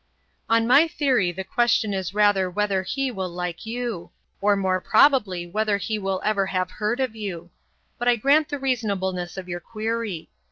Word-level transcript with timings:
"On 0.49 0.65
my 0.65 0.87
theory 0.87 1.31
the 1.31 1.43
question 1.43 1.93
is 1.93 2.11
rather 2.11 2.49
whether 2.49 2.81
he 2.81 3.11
will 3.11 3.29
like 3.29 3.67
you: 3.67 4.09
or 4.41 4.55
more 4.55 4.81
probably 4.81 5.45
whether 5.45 5.77
he 5.77 5.99
will 5.99 6.19
ever 6.25 6.47
have 6.47 6.71
heard 6.71 6.99
of 6.99 7.15
you. 7.15 7.51
But 7.99 8.07
I 8.07 8.15
grant 8.15 8.49
the 8.49 8.57
reasonableness 8.57 9.37
of 9.37 9.47
your 9.47 9.59
query. 9.59 10.31